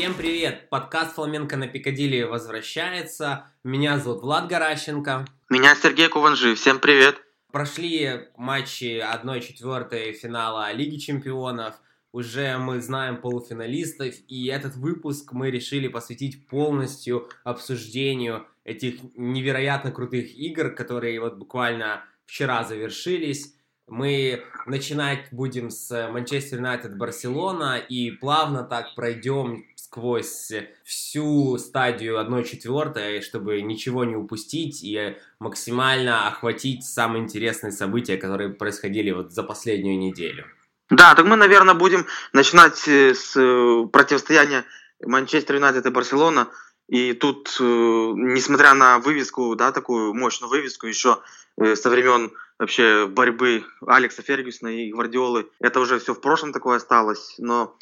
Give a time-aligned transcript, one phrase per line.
[0.00, 0.70] Всем привет!
[0.70, 3.44] Подкаст «Фламенко на Пикадилли» возвращается.
[3.62, 5.26] Меня зовут Влад Горащенко.
[5.50, 6.54] Меня Сергей Куванжи.
[6.54, 7.20] Всем привет!
[7.52, 11.74] Прошли матчи 1-4 финала Лиги Чемпионов.
[12.12, 20.34] Уже мы знаем полуфиналистов, и этот выпуск мы решили посвятить полностью обсуждению этих невероятно крутых
[20.34, 23.54] игр, которые вот буквально вчера завершились.
[23.90, 30.52] Мы начинать будем с Манчестер Юнайтед Барселона и плавно так пройдем сквозь
[30.84, 39.10] всю стадию 1-4, чтобы ничего не упустить и максимально охватить самые интересные события, которые происходили
[39.10, 40.46] вот за последнюю неделю.
[40.88, 44.64] Да, так мы, наверное, будем начинать э, с э, противостояния
[45.04, 46.48] Манчестер Юнайтед и Барселона.
[46.86, 51.18] И тут, э, несмотря на вывеску, да, такую мощную вывеску, еще
[51.56, 57.34] со времен вообще борьбы Алекса Фергюсона и Гвардиолы, это уже все в прошлом такое осталось.
[57.38, 57.76] Но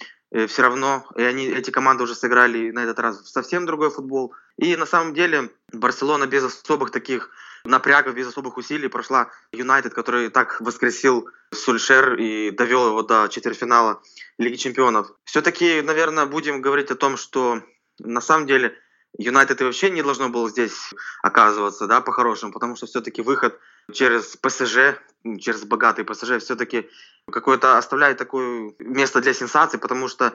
[0.46, 4.34] все равно и они, эти команды уже сыграли на этот раз совсем другой футбол.
[4.56, 7.30] И на самом деле Барселона без особых таких
[7.64, 14.02] напрягов, без особых усилий прошла Юнайтед, который так воскресил Сульшер и довел его до четвертьфинала
[14.38, 15.10] Лиги Чемпионов.
[15.24, 17.62] Все-таки, наверное, будем говорить о том, что
[17.98, 18.74] на самом деле
[19.18, 23.58] Юнайтед вообще не должно было здесь оказываться, да, по-хорошему, потому что все-таки выход
[23.92, 25.00] через ПСЖ,
[25.40, 26.88] через богатый ПСЖ, все-таки
[27.30, 30.34] какое-то оставляет такое место для сенсации, потому что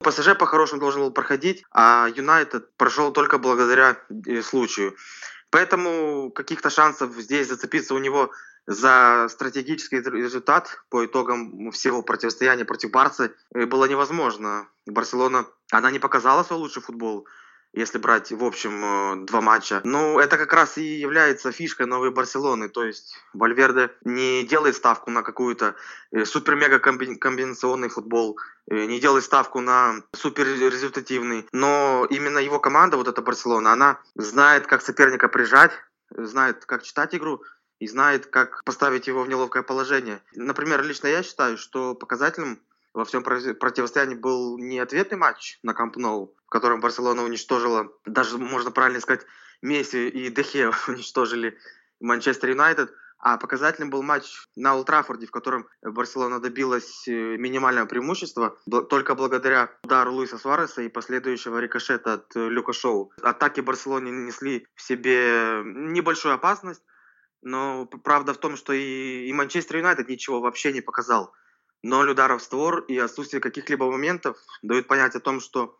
[0.00, 4.94] ПСЖ по-хорошему должен был проходить, а Юнайтед прошел только благодаря э, случаю.
[5.50, 8.30] Поэтому каких-то шансов здесь зацепиться у него
[8.66, 14.68] за стратегический результат по итогам всего противостояния против Барсы э, было невозможно.
[14.86, 17.26] Барселона, она не показала свой лучший футбол
[17.78, 19.80] если брать в общем э, два матча.
[19.84, 22.68] Ну, это как раз и является фишкой новой Барселоны.
[22.68, 25.76] То есть Вальверде не делает ставку на какую-то
[26.10, 28.36] э, супер-мега комбинационный футбол,
[28.68, 31.46] э, не делает ставку на супер результативный.
[31.52, 35.72] Но именно его команда, вот эта Барселона, она знает, как соперника прижать,
[36.10, 37.44] знает, как читать игру,
[37.78, 40.20] и знает, как поставить его в неловкое положение.
[40.34, 42.60] Например, лично я считаю, что показательным
[42.92, 48.38] во всем противостоянии был не ответный матч на Камп Ноу, в котором Барселона уничтожила, даже
[48.38, 49.26] можно правильно сказать,
[49.60, 51.58] Месси и Дехе уничтожили
[52.00, 58.56] Манчестер Юнайтед, а показательным был матч на Ултрафорде, в котором Барселона добилась э, минимального преимущества
[58.88, 63.12] только благодаря удару Луиса Суареса и последующего рикошета от э, Люка Шоу.
[63.20, 66.82] Атаки Барселоны несли в себе небольшую опасность,
[67.42, 71.34] но правда в том, что и, и Манчестер Юнайтед ничего вообще не показал.
[71.82, 75.78] Ноль ударов в створ и отсутствие каких-либо моментов дают понять о том, что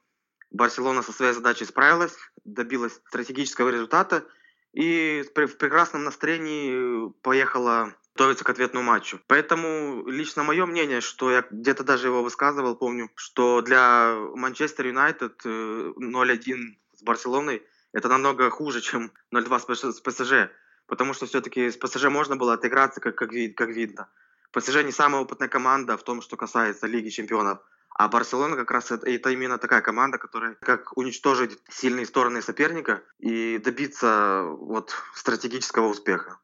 [0.50, 4.24] Барселона со своей задачей справилась, добилась стратегического результата
[4.72, 9.20] и в прекрасном настроении поехала готовиться к ответному матчу.
[9.28, 15.46] Поэтому лично мое мнение, что я где-то даже его высказывал, помню, что для Манчестер Юнайтед
[15.46, 16.56] 0-1
[16.94, 20.50] с Барселоной это намного хуже, чем 0-2 с ПСЖ.
[20.86, 24.08] Потому что все-таки с ПСЖ можно было отыграться, как, как, как видно.
[24.50, 27.60] ПСЖ не самая опытная команда в том, что касается Лиги Чемпионов.
[27.98, 33.02] А Барселона как раз это, это именно такая команда, которая как уничтожить сильные стороны соперника
[33.18, 36.38] и добиться вот стратегического успеха.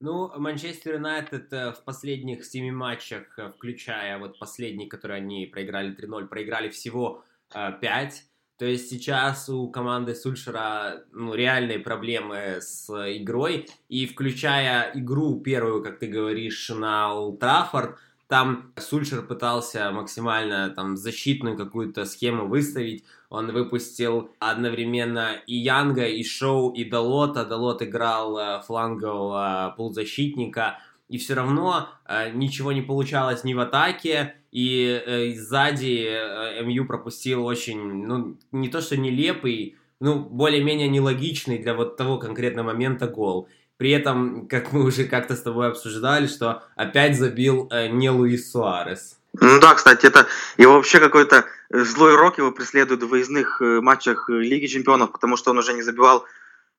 [0.00, 5.94] Ну, Манчестер Юнайтед э, в последних семи матчах, э, включая вот последний, который они проиграли
[5.94, 7.22] 3-0, проиграли всего
[7.54, 8.24] э, 5.
[8.56, 15.82] То есть сейчас у команды Сульшера ну, реальные проблемы с игрой, и включая игру первую,
[15.82, 17.98] как ты говоришь, на Ултрафорд,
[18.30, 23.04] там Сульшер пытался максимально там защитную какую-то схему выставить.
[23.28, 27.44] Он выпустил одновременно и Янга, и Шоу, и Далота.
[27.44, 30.78] Далот играл э, флангового полузащитника.
[31.08, 36.86] И все равно э, ничего не получалось ни в атаке, и э, сзади э, МЮ
[36.86, 43.08] пропустил очень, ну, не то что нелепый, ну, более-менее нелогичный для вот того конкретного момента
[43.08, 43.48] гол.
[43.80, 48.52] При этом, как мы уже как-то с тобой обсуждали, что опять забил э, не Луис
[48.52, 49.16] Суарес.
[49.32, 50.26] Ну да, кстати, это
[50.58, 55.12] его вообще какой-то э, злой рок его преследует в выездных э, матчах э, Лиги Чемпионов,
[55.12, 56.26] потому что он уже не забивал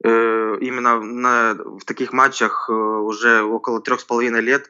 [0.04, 4.70] э, именно на, в таких матчах э, уже около трех с половиной лет.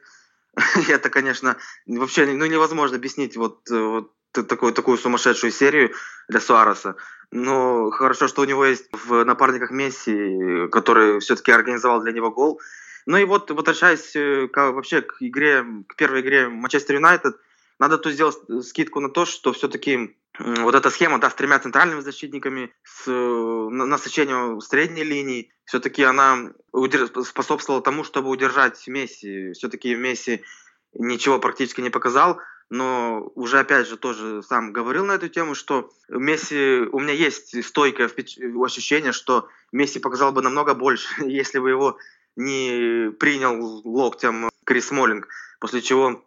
[0.88, 5.92] это, конечно, вообще ну, невозможно объяснить вот, вот такую, такую сумасшедшую серию
[6.30, 6.96] для Суареса.
[7.32, 12.60] Но хорошо, что у него есть в напарниках Месси, который все-таки организовал для него гол.
[13.06, 17.36] Ну и вот, возвращаясь э, к, вообще к игре, к первой игре Манчестер Юнайтед,
[17.80, 22.02] надо тут сделать скидку на то, что все-таки вот эта схема, да, с тремя центральными
[22.02, 26.52] защитниками, с насыщением средней линии, все-таки она
[27.24, 29.54] способствовала тому, чтобы удержать Месси.
[29.54, 30.44] Все-таки Месси
[30.94, 32.40] ничего практически не показал.
[32.72, 37.64] Но уже опять же тоже сам говорил на эту тему, что Месси, у меня есть
[37.66, 38.10] стойкое
[38.64, 41.98] ощущение, что Месси показал бы намного больше, если бы его
[42.38, 45.28] не принял локтем Крис Смолинг,
[45.60, 46.24] после чего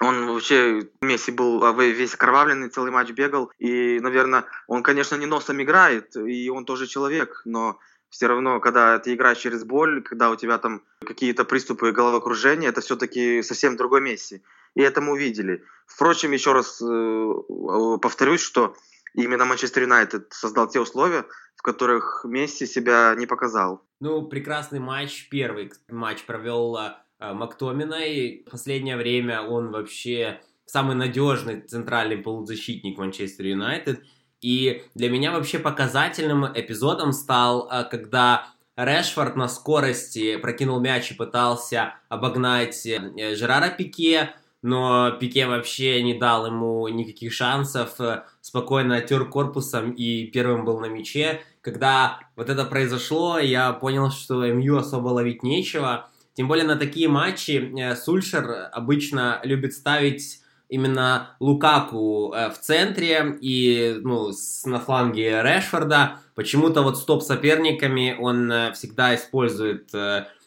[0.00, 3.52] он вообще, Месси был а, весь окровавленный, целый матч бегал.
[3.58, 7.78] И, наверное, он, конечно, не носом играет, и он тоже человек, но
[8.12, 12.82] все равно, когда ты играешь через боль, когда у тебя там какие-то приступы головокружения, это
[12.82, 14.42] все-таки совсем другой Месси.
[14.74, 15.64] И это мы увидели.
[15.86, 18.76] Впрочем, еще раз э, повторюсь, что
[19.14, 21.24] именно Манчестер Юнайтед создал те условия,
[21.56, 23.82] в которых Месси себя не показал.
[23.98, 26.92] Ну, прекрасный матч, первый матч провел э,
[27.32, 34.02] Мактомина, и в последнее время он вообще самый надежный центральный полузащитник Манчестер Юнайтед.
[34.42, 41.14] И для меня вообще показательным эпизодом стал, э, когда Решфорд на скорости прокинул мяч и
[41.14, 44.30] пытался обогнать э, Жерара Пике,
[44.60, 50.80] но Пике вообще не дал ему никаких шансов, э, спокойно оттер корпусом и первым был
[50.80, 51.40] на мяче.
[51.60, 56.08] Когда вот это произошло, я понял, что МЮ особо ловить нечего.
[56.34, 60.40] Тем более на такие матчи Сульшер обычно любит ставить
[60.72, 64.32] именно Лукаку э, в центре и ну,
[64.64, 66.16] на фланге Решфорда.
[66.34, 69.90] Почему-то вот стоп соперниками он всегда использует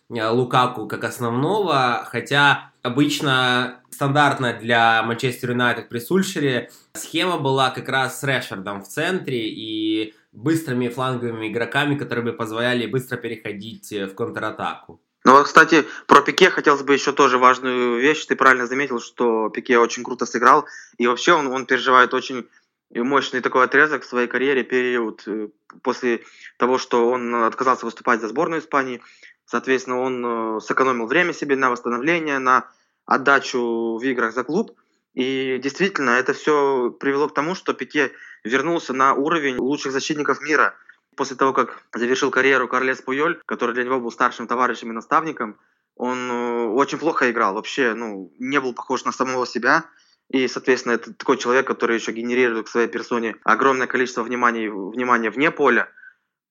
[0.10, 8.19] Лукаку как основного, хотя обычно стандартная для Манчестер Юнайтед при Сульшере схема была как раз
[8.19, 15.01] с Решфордом в центре и быстрыми фланговыми игроками, которые бы позволяли быстро переходить в контратаку.
[15.25, 18.25] Ну вот, кстати, про Пике хотелось бы еще тоже важную вещь.
[18.25, 20.68] Ты правильно заметил, что Пике очень круто сыграл.
[21.00, 22.48] И вообще он, он переживает очень
[22.94, 25.50] мощный такой отрезок в своей карьере, период э,
[25.81, 26.22] после
[26.57, 29.01] того, что он отказался выступать за сборную Испании.
[29.45, 30.25] Соответственно, он
[30.57, 32.69] э, сэкономил время себе на восстановление, на
[33.07, 34.77] отдачу в играх за клуб.
[35.16, 38.12] И действительно, это все привело к тому, что Пике
[38.44, 40.75] вернулся на уровень лучших защитников мира.
[41.15, 45.57] После того, как завершил карьеру Карлес Пуйоль, который для него был старшим товарищем и наставником,
[45.95, 47.53] он э, очень плохо играл.
[47.53, 49.85] Вообще, ну, не был похож на самого себя.
[50.29, 55.29] И, соответственно, это такой человек, который еще генерирует к своей персоне огромное количество внимания, внимания
[55.29, 55.89] вне поля.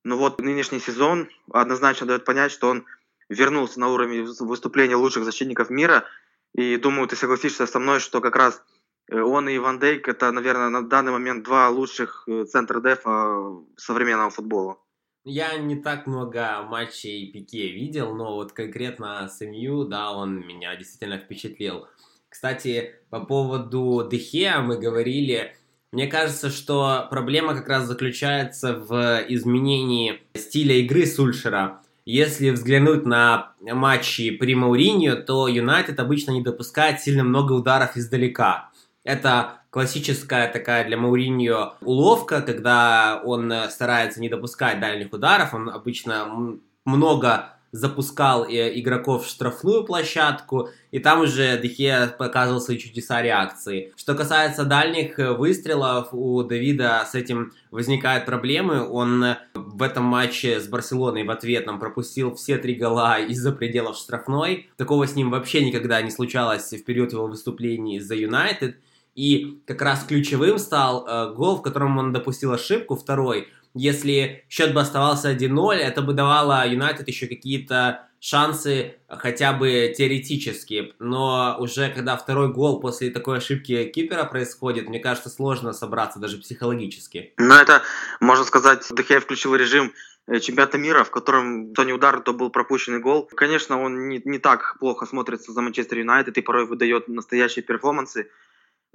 [0.04, 2.84] Но вот нынешний сезон однозначно дает понять, что он
[3.28, 6.04] вернулся на уровень выступления лучших защитников мира–
[6.54, 8.62] и думаю, ты согласишься со мной, что как раз
[9.10, 14.30] он и Ван Дейк это, наверное, на данный момент два лучших э, центра дефа современного
[14.30, 14.78] футбола.
[15.24, 20.76] Я не так много матчей Пике видел, но вот конкретно с МЮ, да, он меня
[20.76, 21.86] действительно впечатлил.
[22.28, 25.54] Кстати, по поводу Дехе мы говорили,
[25.92, 31.80] мне кажется, что проблема как раз заключается в изменении стиля игры Сульшера.
[32.04, 38.70] Если взглянуть на матчи при Мауриньо, то Юнайтед обычно не допускает сильно много ударов издалека.
[39.04, 46.58] Это классическая такая для Мауриньо уловка, когда он старается не допускать дальних ударов, он обычно
[46.84, 53.92] много запускал э, игроков в штрафную площадку, и там уже Дехе показывал свои чудеса реакции.
[53.96, 58.88] Что касается дальних э, выстрелов, у Давида с этим возникают проблемы.
[58.88, 63.96] Он э, в этом матче с Барселоной в ответном пропустил все три гола из-за пределов
[63.96, 64.70] штрафной.
[64.76, 68.76] Такого с ним вообще никогда не случалось в период его выступлений за Юнайтед.
[69.14, 74.72] И как раз ключевым стал э, гол, в котором он допустил ошибку, второй– если счет
[74.72, 80.94] бы оставался 1-0, это бы давало Юнайтед еще какие-то шансы хотя бы теоретически.
[81.00, 86.38] Но уже когда второй гол после такой ошибки кипера происходит, мне кажется, сложно собраться даже
[86.38, 87.34] психологически.
[87.36, 87.82] Ну, это,
[88.20, 89.92] можно сказать, Дехе включил режим
[90.28, 93.28] э, чемпионата мира, в котором то не удар, то был пропущенный гол.
[93.34, 98.30] Конечно, он не, не так плохо смотрится за Манчестер Юнайтед и порой выдает настоящие перформансы.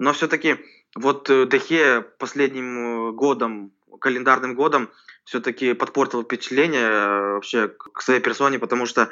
[0.00, 0.56] Но все-таки
[0.96, 4.88] вот э, Дехе последним э, годом календарным годом
[5.24, 9.10] все-таки подпортил впечатление э, вообще к своей персоне, потому что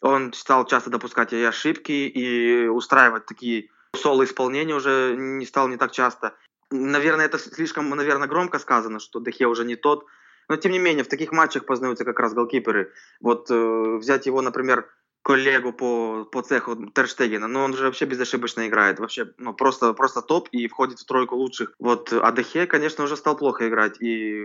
[0.00, 5.92] он стал часто допускать и ошибки, и устраивать такие соло-исполнения уже не стал не так
[5.92, 6.34] часто.
[6.70, 10.06] Наверное, это слишком, наверное, громко сказано, что Дехе уже не тот.
[10.48, 12.94] Но, тем не менее, в таких матчах познаются как раз голкиперы.
[13.20, 14.88] Вот э, взять его, например,
[15.24, 20.20] коллегу по, по цеху Терштегена, но он же вообще безошибочно играет, вообще, ну, просто, просто
[20.20, 21.74] топ и входит в тройку лучших.
[21.78, 24.44] Вот Адехе, конечно, уже стал плохо играть, и,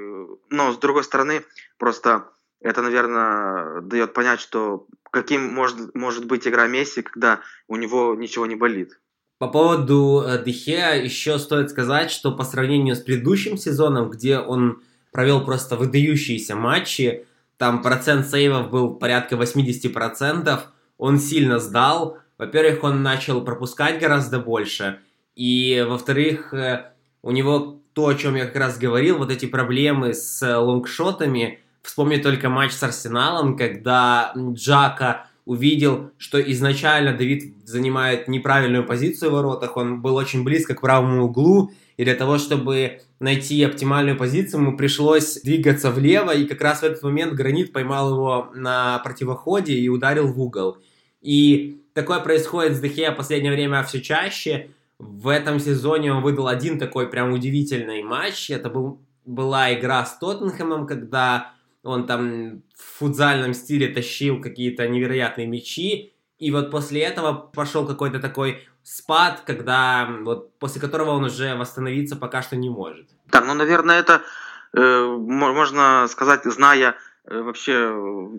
[0.50, 1.44] но с другой стороны,
[1.78, 2.30] просто
[2.62, 8.46] это, наверное, дает понять, что каким может, может быть игра Месси, когда у него ничего
[8.46, 9.00] не болит.
[9.38, 14.82] По поводу Дехе еще стоит сказать, что по сравнению с предыдущим сезоном, где он
[15.12, 17.26] провел просто выдающиеся матчи,
[17.60, 20.60] там процент сейвов был порядка 80%,
[20.98, 22.18] он сильно сдал.
[22.38, 25.00] Во-первых, он начал пропускать гораздо больше,
[25.36, 30.14] И, во-вторых, э, у него то, о чем я как раз говорил, вот эти проблемы
[30.14, 31.60] с лонгшотами.
[31.82, 39.34] Вспомни только матч с Арсеналом, когда Джака увидел, что изначально Давид занимает неправильную позицию в
[39.34, 44.62] воротах, он был очень близко к правому углу, и для того, чтобы найти оптимальную позицию,
[44.62, 49.74] ему пришлось двигаться влево, и как раз в этот момент Гранит поймал его на противоходе
[49.74, 50.78] и ударил в угол.
[51.22, 54.70] И такое происходит с Дехея в последнее время все чаще.
[55.00, 58.50] В этом сезоне он выдал один такой прям удивительный матч.
[58.50, 61.52] Это был, была игра с Тоттенхэмом, когда
[61.84, 66.14] он там в футзальном стиле тащил какие-то невероятные мячи.
[66.38, 72.16] И вот после этого пошел какой-то такой спад, когда вот после которого он уже восстановиться
[72.16, 73.08] пока что не может.
[73.30, 74.22] Так, ну, наверное, это
[74.74, 77.94] э, можно сказать, зная э, вообще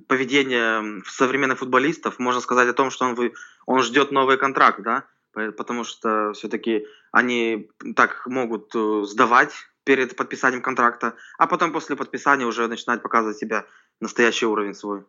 [0.08, 3.32] поведение современных футболистов, можно сказать о том, что он,
[3.66, 9.52] он ждет новый контракт, да, потому что все-таки они так могут э, сдавать
[9.84, 13.66] перед подписанием контракта, а потом после подписания уже начинать показывать себя
[14.00, 15.04] настоящий уровень свой.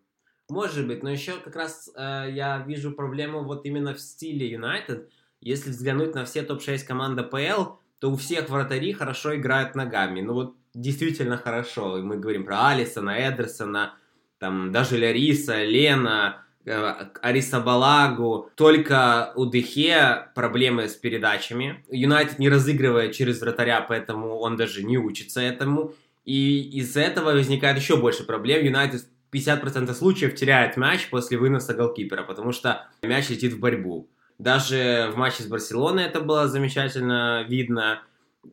[0.50, 5.10] Может быть, но еще как раз э, я вижу проблему вот именно в стиле Юнайтед.
[5.42, 10.22] Если взглянуть на все топ-6 команд АПЛ, то у всех вратари хорошо играют ногами.
[10.22, 11.98] Ну вот действительно хорошо.
[11.98, 13.96] И мы говорим про Алисона, Эдерсона,
[14.38, 18.50] там даже Ляриса, Лена, э, Ариса Балагу.
[18.56, 21.84] Только у Дехе проблемы с передачами.
[21.90, 25.94] Юнайтед не разыгрывает через вратаря, поэтому он даже не учится этому.
[26.24, 28.64] И из-за этого возникает еще больше проблем.
[28.64, 34.10] Юнайтед 50% случаев теряет мяч после выноса голкипера, потому что мяч летит в борьбу.
[34.42, 38.02] Даже в матче с Барселоной это было замечательно видно.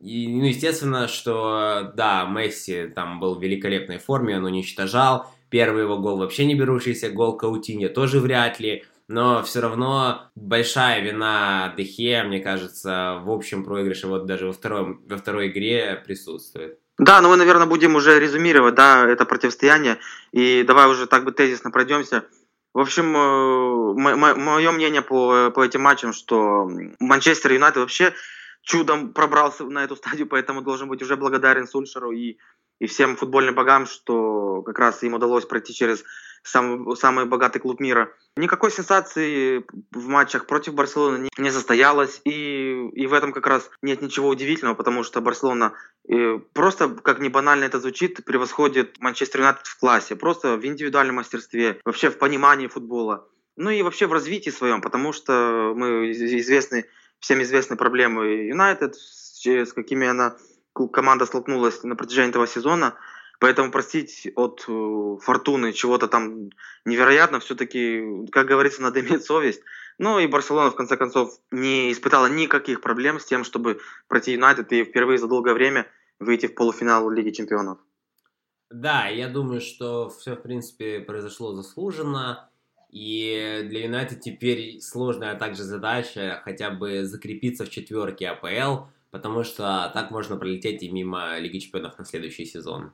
[0.01, 5.31] И, ну, естественно, что, да, Месси там был в великолепной форме, он уничтожал.
[5.49, 8.85] Первый его гол вообще не берущийся, гол Каутиньо тоже вряд ли.
[9.07, 15.01] Но все равно большая вина Дехе, мне кажется, в общем проигрыше вот даже во, втором,
[15.09, 16.77] во второй игре присутствует.
[16.99, 19.97] Да, ну мы, наверное, будем уже резюмировать, да, это противостояние.
[20.33, 22.25] И давай уже так бы тезисно пройдемся.
[22.73, 28.13] В общем, э, мое мнение по, по этим матчам, что Манчестер Юнайтед вообще
[28.61, 32.37] чудом пробрался на эту стадию, поэтому должен быть уже благодарен Сульшеру и,
[32.79, 36.03] и всем футбольным богам, что как раз им удалось пройти через
[36.43, 38.13] самый, самый богатый клуб мира.
[38.35, 43.69] Никакой сенсации в матчах против Барселоны не, не состоялось, и, и в этом как раз
[43.81, 45.73] нет ничего удивительного, потому что Барселона
[46.07, 51.15] э, просто, как не банально это звучит, превосходит Манчестер Юнайтед в классе, просто в индивидуальном
[51.15, 53.27] мастерстве, вообще в понимании футбола.
[53.55, 56.85] Ну и вообще в развитии своем, потому что мы известны,
[57.19, 60.35] всем известны проблемы Юнайтед, с какими она
[60.93, 62.95] команда столкнулась на протяжении этого сезона–
[63.39, 66.49] Поэтому простить от э, фортуны чего-то там
[66.83, 69.61] невероятно, все-таки, как говорится, надо иметь совесть.
[69.99, 74.71] Ну и Барселона, в конце концов, не испытала никаких проблем с тем, чтобы пройти Юнайтед
[74.71, 75.87] и впервые за долгое время
[76.19, 77.79] выйти в полуфинал Лиги Чемпионов.
[78.71, 82.49] Да, я думаю, что все, в принципе, произошло заслуженно.
[82.89, 89.91] И для Юнайтед теперь сложная также задача хотя бы закрепиться в четверке АПЛ, потому что
[89.93, 92.93] так можно пролететь и мимо Лиги Чемпионов на следующий сезон.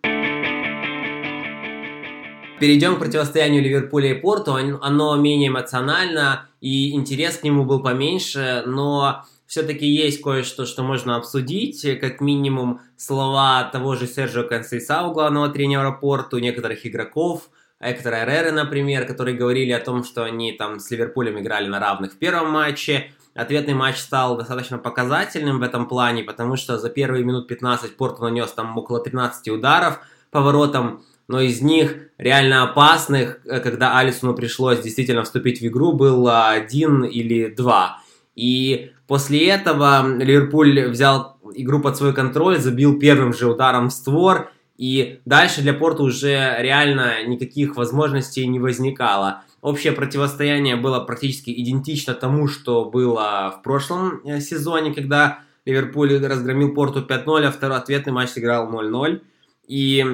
[2.58, 4.56] Перейдем к противостоянию Ливерпуля и Порту.
[4.56, 11.18] Оно менее эмоционально, и интерес к нему был поменьше, но все-таки есть кое-что, что можно
[11.18, 11.86] обсудить.
[12.00, 17.50] Как минимум слова того же Серджио Консейсау, главного тренера Порту, некоторых игроков,
[17.82, 22.14] Эктора Эррера, например, которые говорили о том, что они там с Ливерпулем играли на равных
[22.14, 23.12] в первом матче.
[23.34, 28.24] Ответный матч стал достаточно показательным в этом плане, потому что за первые минут 15 Порту
[28.24, 30.00] нанес там около 13 ударов
[30.32, 35.94] по воротам но из них реально опасных, э, когда Алисону пришлось действительно вступить в игру,
[35.94, 38.02] было один или два.
[38.36, 44.52] И после этого Ливерпуль взял игру под свой контроль, забил первым же ударом в створ,
[44.78, 49.44] и дальше для Порта уже реально никаких возможностей не возникало.
[49.62, 56.74] Общее противостояние было практически идентично тому, что было в прошлом э, сезоне, когда Ливерпуль разгромил
[56.74, 59.22] Порту 5-0, а второй ответный матч сыграл 0-0.
[59.68, 60.06] И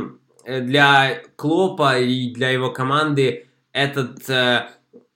[0.46, 4.68] для Клопа и для его команды этот, э,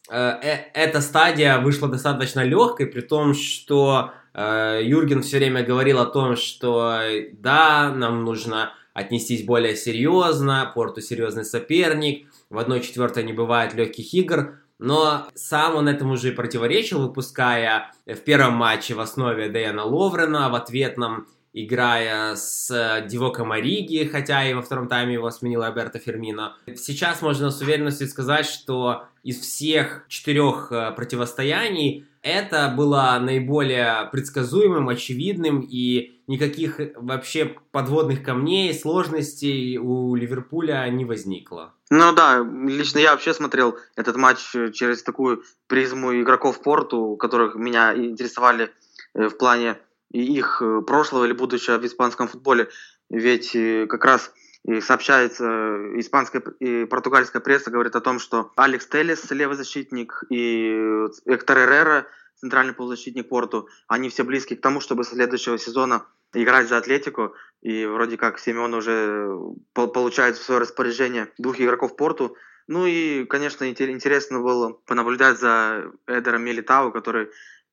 [0.10, 0.32] э,
[0.74, 6.36] эта стадия вышла достаточно легкой, при том, что э, Юрген все время говорил о том,
[6.36, 7.00] что
[7.34, 14.60] да, нам нужно отнестись более серьезно, Порту серьезный соперник, в 1-4 не бывает легких игр,
[14.80, 20.50] но сам он этому же и противоречил, выпуская в первом матче в основе Дэйана Ловрена,
[20.50, 26.00] в ответном играя с э, Дивока Мариги, хотя и во втором тайме его сменил Альберто
[26.00, 26.58] Фермино.
[26.76, 34.90] Сейчас можно с уверенностью сказать, что из всех четырех э, противостояний это было наиболее предсказуемым,
[34.90, 41.74] очевидным, и никаких вообще подводных камней, сложностей у Ливерпуля не возникло.
[41.90, 44.40] Ну да, лично я вообще смотрел этот матч
[44.74, 48.72] через такую призму игроков Порту, которых меня интересовали
[49.14, 49.78] э, в плане
[50.24, 52.70] их прошлого или будущего в испанском футболе.
[53.10, 54.32] Ведь э, как раз
[54.68, 55.46] и сообщается,
[56.00, 62.08] испанская и португальская пресса говорит о том, что Алекс Телес, левый защитник, и Эктор Эррера,
[62.36, 67.36] центральный полузащитник Порту, они все близки к тому, чтобы с следующего сезона играть за Атлетику.
[67.62, 69.30] И вроде как Семен уже
[69.74, 72.36] получает в свое распоряжение двух игроков Порту.
[72.68, 77.30] Ну и, конечно, интересно было понаблюдать за Эдером Мелитау, который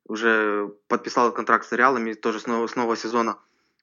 [0.06, 3.38] уже подписал контракт с Реалом и тоже с нового, с нового сезона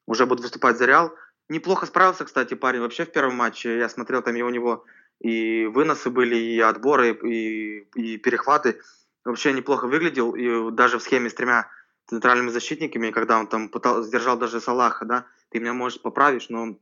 [0.06, 1.14] уже будет выступать за Реал.
[1.48, 3.78] Неплохо справился, кстати, парень вообще в первом матче.
[3.78, 4.84] Я смотрел, там и у него
[5.20, 8.80] и выносы были, и отборы, и, и перехваты.
[9.24, 10.34] Вообще неплохо выглядел.
[10.34, 11.68] И даже в схеме с тремя
[12.06, 16.76] центральными защитниками, когда он там пытался, сдержал даже Салаха, да, ты меня, может, поправишь, но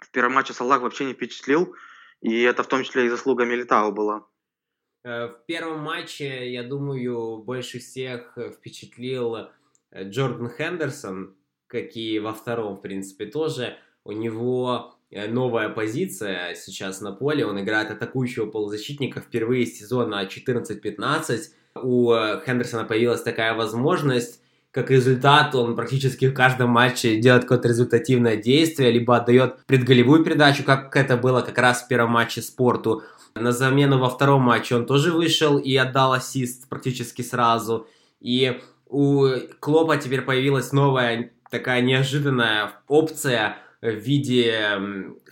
[0.00, 1.74] в первом матче Салах вообще не впечатлил.
[2.20, 4.24] И это в том числе и заслуга Милитау была.
[5.04, 9.36] Э, в первом матче, я думаю, больше всех впечатлил
[9.90, 11.34] э, Джордан Хендерсон,
[11.68, 13.76] как и во втором, в принципе, тоже.
[14.04, 17.46] У него э, новая позиция сейчас на поле.
[17.46, 21.38] Он играет атакующего полузащитника впервые с сезона 14-15.
[21.82, 24.42] У э, Хендерсона появилась такая возможность.
[24.70, 30.62] Как результат, он практически в каждом матче делает какое-то результативное действие, либо отдает предголевую передачу,
[30.62, 33.02] как это было как раз в первом матче спорту.
[33.34, 37.86] На замену во втором матче он тоже вышел и отдал ассист практически сразу.
[38.20, 39.26] И у
[39.60, 44.80] Клопа теперь появилась новая такая неожиданная опция– в виде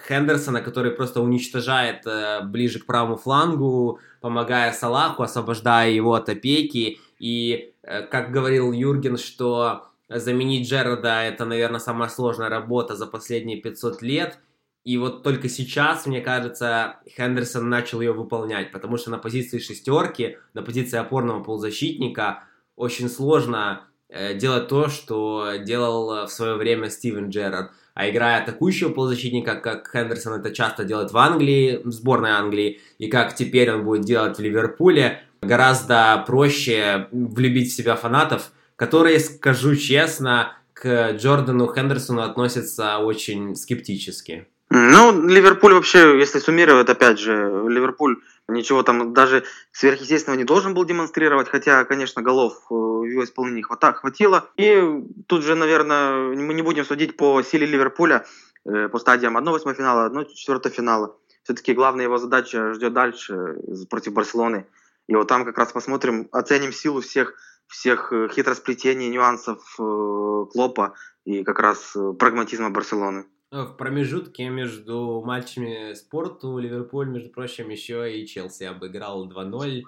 [0.09, 7.01] Хендерсона, который просто уничтожает э, ближе к правому флангу, помогая Салаху, освобождая его от опеки.
[7.19, 13.61] И, э, как говорил Юрген, что заменить Джерарда это, наверное, самая сложная работа за последние
[13.61, 14.39] 500 лет.
[14.87, 20.39] И вот только сейчас, мне кажется, Хендерсон начал ее выполнять, потому что на позиции шестерки,
[20.55, 22.45] на позиции опорного полузащитника
[22.77, 28.91] очень сложно э, делать то, что делал в свое время Стивен Джерард а играя атакующего
[28.91, 33.85] полузащитника, как Хендерсон это часто делает в Англии, в сборной Англии, и как теперь он
[33.85, 41.73] будет делать в Ливерпуле, гораздо проще влюбить в себя фанатов, которые, скажу честно, к Джордану
[41.73, 44.47] Хендерсону относятся очень скептически.
[44.69, 47.33] Ну, Ливерпуль вообще, если суммировать, опять же,
[47.69, 48.17] Ливерпуль
[48.49, 53.63] ничего там даже сверхъестественного не должен был демонстрировать, хотя, конечно, голов э, в его исполнении
[53.63, 54.51] хватило.
[54.57, 54.83] И
[55.27, 58.25] тут же, наверное, мы не будем судить по силе Ливерпуля
[58.65, 61.17] э, по стадиям 1-8 финала, 1-4 финала.
[61.45, 64.67] Все-таки главная его задача ждет дальше э, против Барселоны.
[65.07, 67.35] И вот там как раз посмотрим, оценим силу всех,
[67.69, 73.27] всех хитросплетений, нюансов Клопа и как раз прагматизма Барселоны.
[73.53, 79.83] Э, в промежутке между матчами спорту Ливерпуль, между прочим, еще и Челси обыграл 2-0,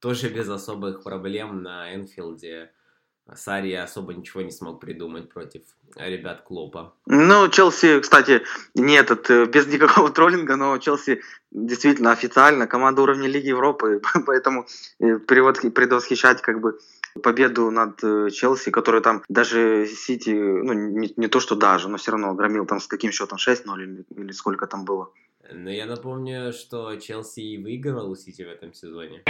[0.00, 2.72] тоже без особых проблем на Энфилде.
[3.34, 5.62] Сари особо ничего не смог придумать против
[5.94, 6.94] ребят Клопа.
[7.06, 8.42] Ну, Челси, кстати,
[8.74, 11.20] не этот, э, без никакого троллинга, но Челси
[11.50, 14.66] действительно официально команда уровня Лиги Европы, поэтому
[15.00, 16.78] э, предвосхищать как бы
[17.22, 21.96] победу над э, Челси, который там даже Сити, ну не, не то что даже, но
[21.96, 25.10] все равно громил там с каким счетом 6-0 или, или сколько там было.
[25.52, 29.22] Но я напомню, что Челси и выиграл у Сити в этом сезоне.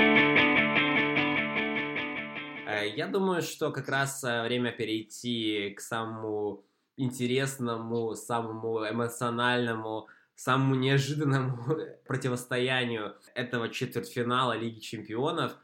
[2.70, 6.64] Э, я думаю, что как раз э, время перейти к самому
[6.96, 15.56] интересному, самому эмоциональному, самому неожиданному противостоянию этого четвертьфинала Лиги Чемпионов,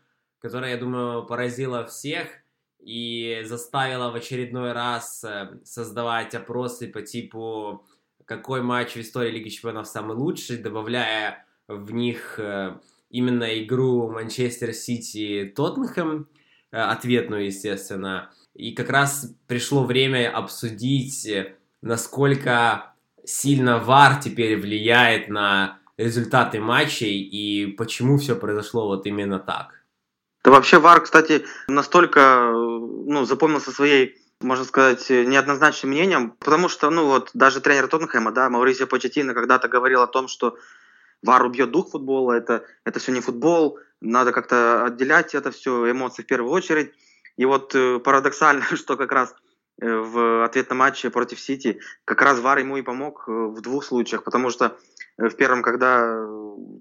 [0.49, 2.29] которое, я думаю, поразило всех
[2.81, 7.85] и заставило в очередной раз э, создавать опросы по типу
[8.25, 12.41] какой матч в истории Лиги Чемпионов самый лучший, добавляя в них
[13.09, 16.27] именно игру Манчестер Сити Тоттенхэм,
[16.73, 18.31] Э, ответную, естественно.
[18.55, 22.93] И как раз пришло время обсудить, э, насколько
[23.25, 29.76] сильно ВАР теперь влияет на результаты матчей и почему все произошло вот именно так.
[30.47, 37.07] Да вообще ВАР, кстати, настолько ну, запомнился своей можно сказать, неоднозначным мнением, потому что, ну
[37.07, 40.57] вот, даже тренер Тоттенхэма, да, Маурисио Почетино когда-то говорил о том, что
[41.23, 46.23] ВАР убьет дух футбола, это, это все не футбол, надо как-то отделять это все, эмоции
[46.23, 46.93] в первую очередь.
[47.37, 49.35] И вот э, парадоксально, что как раз
[49.81, 53.85] э, в ответном матче против Сити как раз ВАР ему и помог э, в двух
[53.85, 54.77] случаях, потому что
[55.19, 56.25] в первом, когда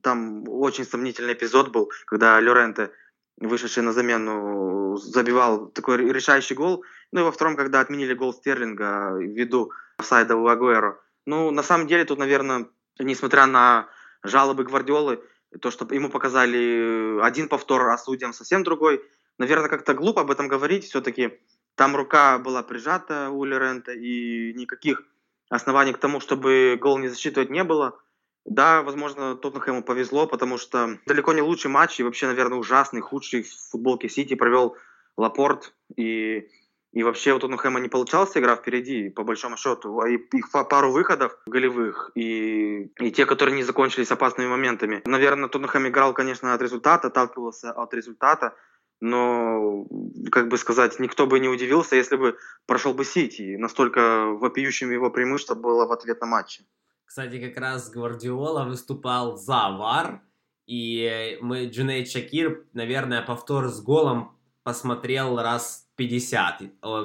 [0.03, 2.91] там очень сомнительный эпизод был, когда Лоренте
[3.37, 6.83] вышедший на замену, забивал такой решающий гол.
[7.11, 10.99] Ну и во втором, когда отменили гол Стерлинга ввиду офсайда у Агуэро.
[11.25, 12.67] Ну, на самом деле, тут, наверное,
[12.99, 13.87] несмотря на
[14.23, 15.23] жалобы Гвардиолы,
[15.61, 19.01] то, что ему показали один повтор, а судьям совсем другой,
[19.37, 20.85] наверное, как-то глупо об этом говорить.
[20.85, 21.39] Все-таки
[21.75, 25.03] там рука была прижата у Лерента, и никаких
[25.49, 27.99] оснований к тому, чтобы гол не засчитывать не было.
[28.45, 33.41] Да, возможно, Тоттенхэму повезло, потому что далеко не лучший матч и вообще, наверное, ужасный, худший
[33.41, 34.77] в футболке Сити провел
[35.17, 35.73] Лапорт.
[35.97, 36.47] И,
[36.93, 39.99] и вообще у Тоттенхэма не получалась игра впереди, по большому счету.
[39.99, 45.01] А и их пару выходов голевых и, и те, которые не закончились опасными моментами.
[45.05, 48.55] Наверное, Тоттенхэм играл, конечно, от результата, отталкивался от результата.
[49.01, 49.87] Но,
[50.31, 53.55] как бы сказать, никто бы не удивился, если бы прошел бы Сити.
[53.57, 56.63] Настолько вопиющим его преимущество было в ответном матче.
[57.05, 60.21] Кстати, как раз Гвардиола выступал за ВАР,
[60.67, 64.31] и мы, Джунейт Чакыр, наверное, повтор с голом
[64.63, 66.63] посмотрел раз 50.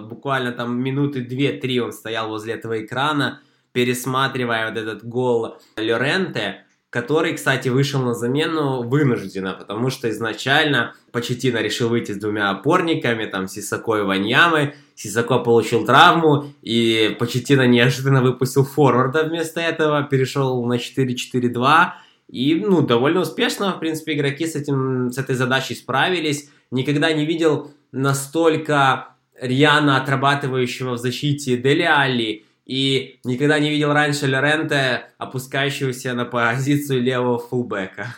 [0.09, 7.35] Буквально там минуты 2-3 он стоял возле этого экрана, пересматривая вот этот гол Лоренте, который,
[7.35, 13.47] кстати, вышел на замену вынужденно, потому что изначально Почеттино решил выйти с двумя опорниками, там,
[13.47, 20.75] Сиссоко и Ваньямой, Сиссоко получил травму, и Почеттино неожиданно выпустил форварда вместо этого, перешел на
[20.75, 21.93] 4-4-2,
[22.29, 26.51] и, ну, довольно успешно, в принципе, игроки с, этим, с этой задачей справились.
[26.71, 34.31] Никогда не видел настолько рьяно отрабатывающего в защите Дели Алли, и никогда не видел раньше
[34.31, 38.15] Лоренте, опускающегося на позицию левого фулбека.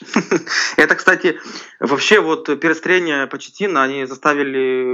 [0.78, 1.38] Это, кстати,
[1.80, 4.86] вообще вот перестроение Почетина, они заставили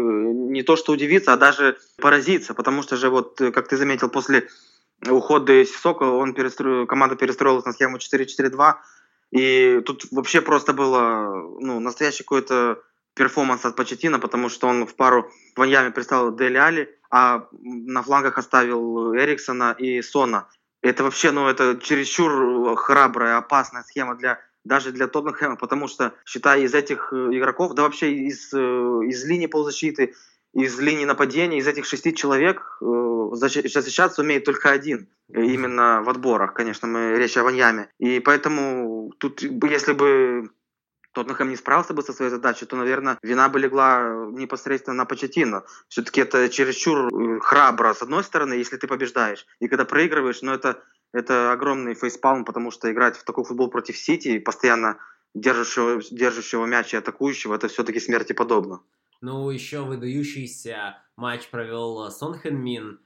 [0.50, 4.48] не то что удивиться, а даже поразиться, потому что же вот, как ты заметил, после
[5.09, 6.87] ухода Сисока он перестро...
[6.87, 8.74] команда перестроилась на схему 4-4-2,
[9.31, 12.83] и тут вообще просто было ну, настоящий какой-то
[13.20, 18.02] перформанс от Почетина, потому что он в пару в Ваньяме представил Дели Али, а на
[18.02, 20.48] флангах оставил Эриксона и Сона.
[20.80, 26.62] Это вообще, ну, это чересчур храбрая, опасная схема для даже для Тоттенхэма, потому что, считай,
[26.62, 30.14] из этих э, игроков, да вообще из, э, из линии полузащиты,
[30.54, 35.09] из линии нападения, из этих шести человек э, защищаться умеет только один.
[35.28, 37.88] Именно в отборах, конечно, мы речь о Ваньяме.
[37.98, 40.50] И поэтому тут, если бы
[41.12, 45.64] Тоттенхэм не справился бы со своей задачей, то, наверное, вина бы легла непосредственно на Почетино.
[45.88, 49.46] Все-таки это чересчур э, храбро, с одной стороны, если ты побеждаешь.
[49.59, 53.96] И когда проигрываешь, ну, это, это огромный фейспалм, потому что играть в такой футбол против
[53.96, 54.99] Сити, постоянно
[55.35, 58.81] держащего, держащего мяч и атакующего, это все-таки смерти подобно.
[59.20, 63.01] Ну, еще выдающийся матч провел Сон Хэн Мин,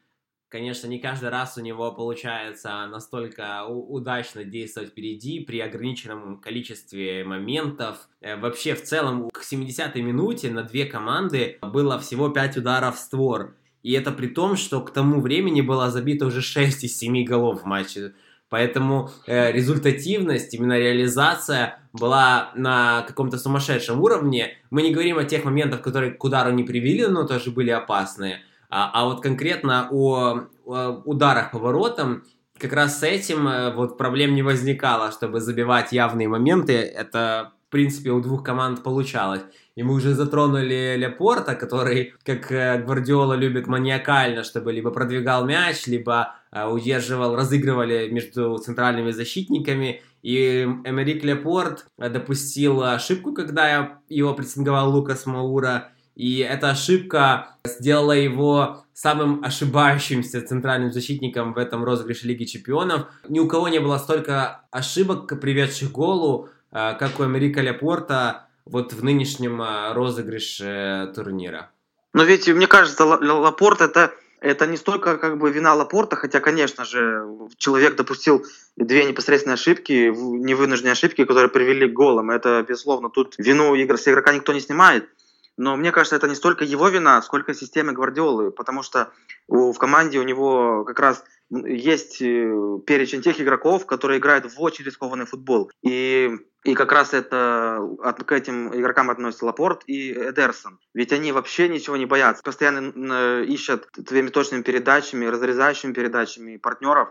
[0.49, 8.09] Конечно, не каждый раз у него получается настолько удачно действовать впереди при ограниченном количестве моментов.
[8.21, 12.99] Э, вообще, в целом, к 70-й минуте на две команды было всего 5 ударов в
[13.01, 13.57] створ.
[13.83, 17.63] И это при том, что к тому времени было забито уже 6 из 7 голов
[17.63, 18.15] в матче.
[18.49, 24.57] Поэтому э, результативность, именно реализация была на каком-то сумасшедшем уровне.
[24.71, 28.43] Мы не говорим о тех моментах, которые к удару не привели, но тоже были опасные.
[28.77, 32.25] А, а вот конкретно о, о ударах по воротам,
[32.59, 36.73] как раз с этим э, вот проблем не возникало, чтобы забивать явные моменты.
[36.73, 39.43] Это, в принципе, у двух команд получалось.
[39.77, 45.87] И мы уже затронули Лепорта, который, как э, Гвардиола любит маниакально, чтобы либо продвигал мяч,
[45.87, 50.03] либо э, удерживал, разыгрывали между центральными защитниками.
[50.23, 58.85] И Эмерик Лепорт допустил ошибку, когда его прессинговал Лукас Маура, и эта ошибка сделала его
[58.93, 63.07] самым ошибающимся центральным защитником в этом розыгрыше Лиги Чемпионов.
[63.29, 68.93] Ни у кого не было столько ошибок, приведших голу, э, как у Америка Лепорта вот
[68.93, 71.71] в нынешнем э, розыгрыше турнира.
[72.13, 76.85] Но ведь, мне кажется, Лапорт это, это не столько как бы вина Лапорта, хотя, конечно
[76.85, 78.47] же, человек допустил
[78.77, 82.31] две непосредственные ошибки, невынужденные ошибки, которые привели к голам.
[82.31, 85.09] Это, безусловно, тут вину игр с игрока никто не снимает.
[85.57, 89.13] Но мне кажется, это не столько его вина, сколько системы Гвардиолы, потому что
[89.47, 94.61] у, в команде у него как раз есть э, перечень тех игроков, которые играют в
[94.61, 95.71] очень рискованный футбол.
[95.83, 96.31] И,
[96.65, 97.79] и как раз это
[98.27, 100.81] к этим игрокам относится Лапорт и Эдерсон.
[100.95, 102.43] Ведь они вообще ничего не боятся.
[102.43, 107.11] Постоянно ищут твоими точными передачами, разрезающими передачами партнеров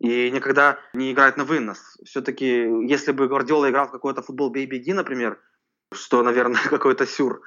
[0.00, 1.96] и никогда не играют на вынос.
[2.04, 2.46] Все-таки,
[2.86, 5.40] если бы Гвардиола играл в какой-то футбол бей-беги, например,
[5.94, 7.42] что, наверное, какой-то сюр.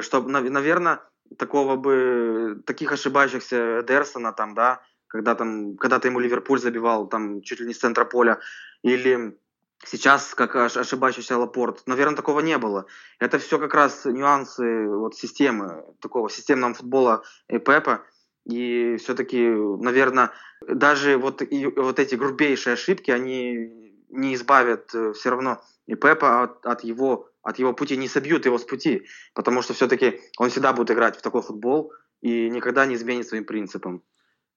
[0.00, 1.00] Что, наверное,
[1.38, 7.60] такого бы, таких ошибающихся Дерсона там, да, когда там, когда-то ему Ливерпуль забивал там чуть
[7.60, 8.40] ли не с центра поля,
[8.82, 9.36] или
[9.84, 11.82] сейчас, как ошибающийся Лапорт.
[11.86, 12.86] Наверное, такого не было.
[13.18, 18.02] Это все как раз нюансы вот системы, такого системного футбола Пепа.
[18.44, 25.30] И все-таки, наверное, даже вот, и, вот эти грубейшие ошибки, они не избавят э, все
[25.30, 29.06] равно и Пепа от, от, его, от его пути, не собьют его с пути.
[29.34, 33.44] Потому что все-таки он всегда будет играть в такой футбол и никогда не изменит своим
[33.44, 34.02] принципам.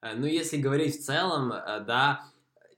[0.02, 2.23] Э, ну, если говорить в целом, э, да,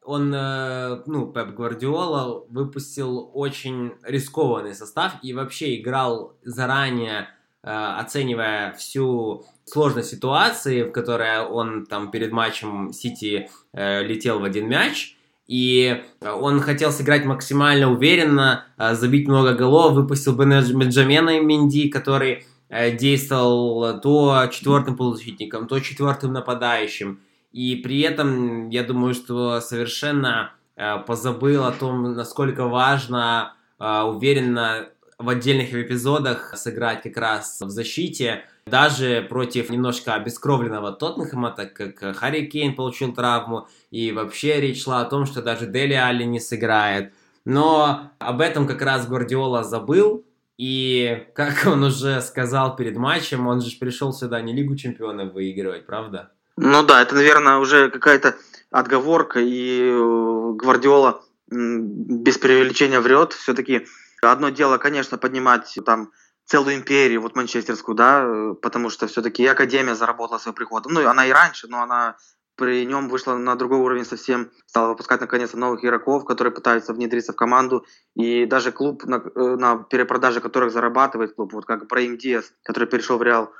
[0.03, 7.29] он, э, ну, Пеп Гвардиола выпустил очень рискованный состав и вообще играл заранее,
[7.61, 15.17] оценивая всю сложность ситуации, в которой он там перед матчем Сити летел в один мяч,
[15.49, 23.99] и он хотел сыграть максимально уверенно, забить много голов, выпустил Бенджамена и Минди, который действовал
[23.99, 27.19] то четвертым полузащитником, то четвертым нападающим.
[27.51, 34.89] И при этом, я думаю, что совершенно э, позабыл о том, насколько важно э, уверенно
[35.19, 42.15] в отдельных эпизодах сыграть как раз в защите, даже против немножко обескровленного Тоттенхэма, так как
[42.15, 46.39] Харри Кейн получил травму, и вообще речь шла о том, что даже Дели Алли не
[46.39, 47.13] сыграет.
[47.43, 50.25] Но об этом как раз Гвардиола забыл,
[50.57, 55.85] и, как он уже сказал перед матчем, он же пришел сюда не Лигу Чемпионов выигрывать,
[55.85, 56.31] правда?
[56.55, 58.35] Ну да, это, наверное, уже какая-то
[58.71, 63.33] отговорка, и э, Гвардиола без преувеличения врет.
[63.33, 63.87] Все-таки
[64.21, 66.11] одно дело, конечно, поднимать там
[66.45, 70.85] целую империю, вот манчестерскую, да, потому что все-таки Академия заработала свой приход.
[70.87, 72.17] Ну, она и раньше, но она
[72.55, 77.31] при нем вышла на другой уровень совсем, стала выпускать наконец-то новых игроков, которые пытаются внедриться
[77.31, 82.17] в команду, и даже клуб, на, э, на перепродаже которых зарабатывает клуб, вот как Браим
[82.17, 83.53] Диас, который перешел в Реал,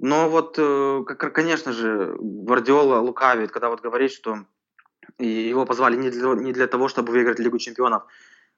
[0.00, 4.46] но вот, э, конечно же, Гвардиола лукавит, когда вот говорит, что
[5.18, 8.04] его позвали не для, не для того, чтобы выиграть Лигу чемпионов,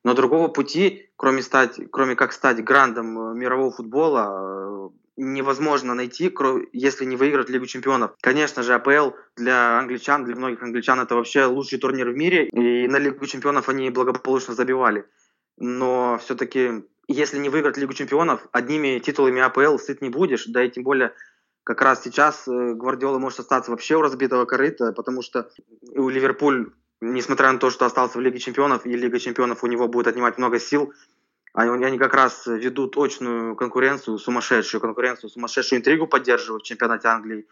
[0.05, 6.35] но другого пути, кроме, стать, кроме как стать грандом э, мирового футбола, э, невозможно найти,
[6.73, 8.12] если не выиграть Лигу чемпионов.
[8.21, 12.88] Конечно же, АПЛ для англичан, для многих англичан это вообще лучший турнир в мире, и
[12.88, 15.05] на Лигу чемпионов они благополучно забивали.
[15.59, 20.71] Но все-таки, если не выиграть Лигу чемпионов, одними титулами АПЛ сыт не будешь, да и
[20.71, 21.12] тем более
[21.65, 25.49] как раз сейчас э, Гвардиола может остаться вообще у разбитого корыта, потому что
[25.95, 29.88] у Ливерпуль, несмотря на то, что остался в Лиге Чемпионов, и Лига Чемпионов у него
[29.88, 30.95] будет отнимать много сил,
[31.53, 37.47] они, они как раз ведут очную конкуренцию, сумасшедшую конкуренцию, сумасшедшую интригу поддерживают в чемпионате Англии.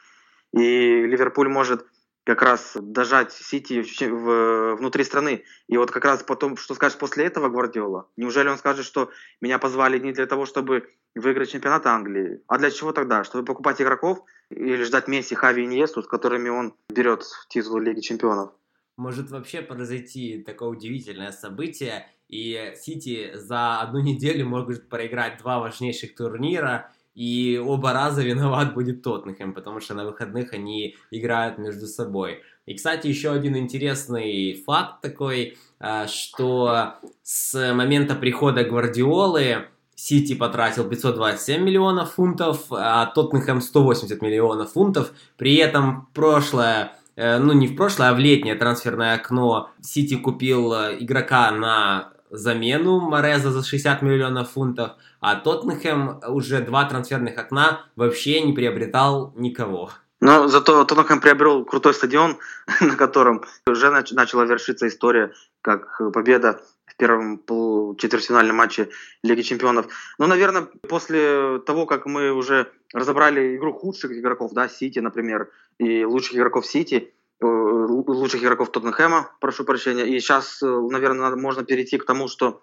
[0.53, 1.85] И Ливерпуль может
[2.25, 5.45] как раз дожать Сити в, в, внутри страны.
[5.67, 8.09] И вот как раз потом, что скажет после этого Гвардиола?
[8.17, 9.11] Неужели он скажет, что
[9.41, 12.41] меня позвали не для того, чтобы выиграть чемпионат Англии?
[12.47, 13.25] А для чего тогда?
[13.25, 18.01] Чтобы покупать игроков или ждать Месси, Хави и Иньесту, с которыми он берет титул Лиги
[18.01, 18.53] Чемпионов?
[19.01, 26.15] Может вообще произойти такое удивительное событие, и Сити за одну неделю может проиграть два важнейших
[26.15, 32.43] турнира, и оба раза виноват будет Тоттенхэм, потому что на выходных они играют между собой.
[32.67, 39.69] И, кстати, еще один интересный факт такой, а, что с момента прихода Гвардиолы
[40.01, 45.13] Сити потратил 527 миллионов фунтов, а Тоттенхэм 180 миллионов фунтов.
[45.37, 47.00] При этом прошлое, э,
[47.39, 53.01] ну не в прошлое, а в летнее трансферное окно Сити купил э, игрока на замену
[53.01, 59.91] Мореза за 60 миллионов фунтов, а Тоттенхэм уже два трансферных окна вообще не приобретал никого.
[60.21, 62.39] Но зато Тоттенхэм приобрел крутой стадион,
[62.81, 66.61] на котором уже начала вершиться история, как победа
[67.01, 68.89] первом четвертьфинальном матче
[69.23, 69.87] Лиги Чемпионов.
[70.19, 76.05] Ну, наверное, после того, как мы уже разобрали игру худших игроков, да, Сити, например, и
[76.05, 80.05] лучших игроков Сити, Э, лучших игроков Тоттенхэма, прошу прощения.
[80.05, 82.63] И сейчас, э, наверное, можно перейти к тому, что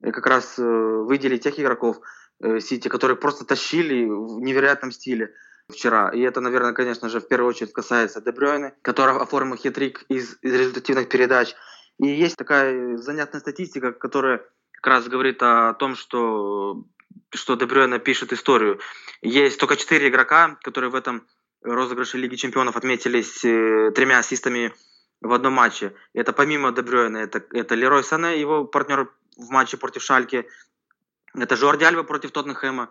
[0.00, 2.00] э, как раз выделить тех игроков
[2.60, 5.32] Сити, которые просто тащили в невероятном стиле
[5.68, 6.10] вчера.
[6.10, 10.52] И это, наверное, конечно же, в первую очередь касается Дебрёйна, который оформил хитрик из, из
[10.52, 11.54] результативных передач.
[11.98, 16.84] И есть такая занятная статистика, которая как раз говорит о том, что,
[17.30, 18.80] что Дебрёйна пишет историю.
[19.20, 21.26] Есть только четыре игрока, которые в этом
[21.62, 24.74] розыгрыши Лиги Чемпионов отметились э, тремя ассистами
[25.20, 25.94] в одном матче.
[26.12, 30.48] Это помимо Дебрёйна, это, это Лерой Сане, его партнер в матче против Шальки,
[31.34, 32.90] это Жорди Альба против Тоттенхэма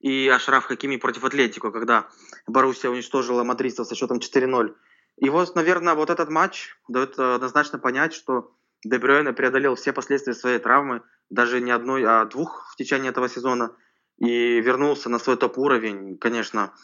[0.00, 2.08] и Ашраф Хакими против Атлетико, когда
[2.46, 4.74] Боруссия уничтожила мадридцев со счетом 4-0.
[5.18, 10.58] И вот, наверное, вот этот матч дает однозначно понять, что Дебрёйна преодолел все последствия своей
[10.58, 13.76] травмы, даже не одной, а двух в течение этого сезона,
[14.18, 16.18] и вернулся на свой топ-уровень.
[16.18, 16.74] Конечно,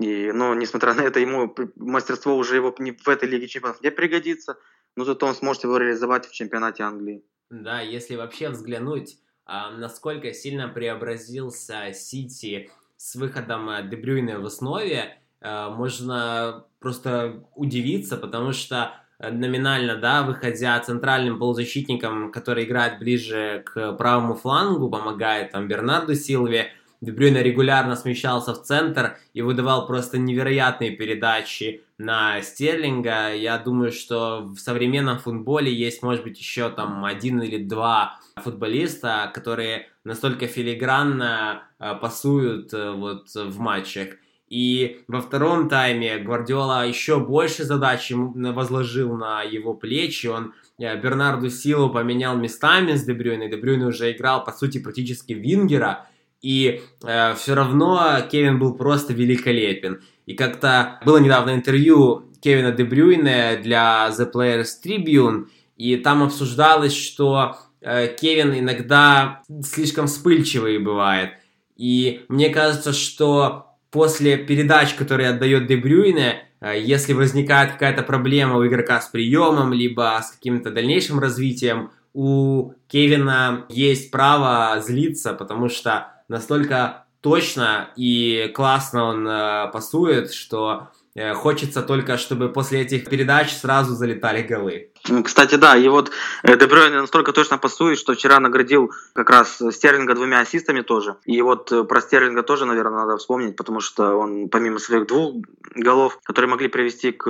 [0.00, 3.90] и, но, несмотря на это, ему мастерство уже его не, в этой Лиге Чемпионов не
[3.90, 4.58] пригодится,
[4.96, 7.24] но зато он сможет его реализовать в чемпионате Англии.
[7.50, 14.96] Да, если вообще взглянуть, а, насколько сильно преобразился Сити с выходом э, Дебрюйна в основе,
[14.96, 23.62] э, можно просто удивиться, потому что э, номинально, да, выходя центральным полузащитником, который играет ближе
[23.64, 30.18] к правому флангу, помогает там Бернарду Силве, Дебрюйна регулярно смещался в центр и выдавал просто
[30.18, 33.34] невероятные передачи на Стерлинга.
[33.34, 39.32] Я думаю, что в современном футболе есть, может быть, еще там один или два футболиста,
[39.34, 44.10] которые настолько филигранно э, пасуют э, вот в матчах.
[44.52, 50.26] И во втором тайме Гвардиола еще больше задач возложил на его плечи.
[50.26, 53.48] Он э, Бернарду Силу поменял местами с Дебрюйной.
[53.48, 56.06] Дебрюйна уже играл, по сути, практически вингера.
[56.42, 60.02] И э, все равно Кевин был просто великолепен.
[60.26, 65.46] И как-то было недавно интервью Кевина Дебрюйне для The Players Tribune,
[65.78, 71.30] и там обсуждалось, что э, Кевин иногда слишком вспыльчивый бывает.
[71.78, 78.66] И мне кажется, что после передач, которые отдает Дебрюйне, э, если возникает какая-то проблема у
[78.66, 86.08] игрока с приемом, либо с каким-то дальнейшим развитием, у Кевина есть право злиться, потому что
[86.28, 90.88] настолько точно и классно он э, пасует, что
[91.34, 94.92] хочется только, чтобы после этих передач сразу залетали голы.
[95.24, 96.10] Кстати, да, и вот
[96.42, 101.16] э, Дебрёйн настолько точно пасует, что вчера наградил как раз Стерлинга двумя ассистами тоже.
[101.24, 105.34] И вот э, про Стерлинга тоже, наверное, надо вспомнить, потому что он, помимо своих двух
[105.74, 107.24] голов, которые могли привести к,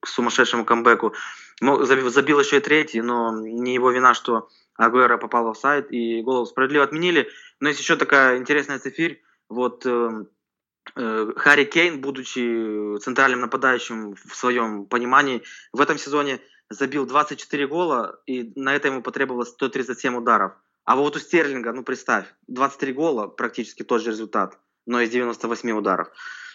[0.00, 1.14] к сумасшедшему камбэку,
[1.60, 6.46] забил еще и третий, но не его вина, что Агуэра попал в сайт и голову
[6.46, 7.28] справедливо отменили.
[7.60, 9.22] Но есть еще такая интересная цифирь.
[9.48, 10.24] Вот э, э,
[10.94, 18.52] Харри Кейн, будучи центральным нападающим в своем понимании, в этом сезоне забил 24 гола, и
[18.56, 20.52] на это ему потребовалось 137 ударов.
[20.84, 25.70] А вот у Стерлинга, ну представь, 23 гола, практически тот же результат, но из 98
[25.70, 26.08] ударов.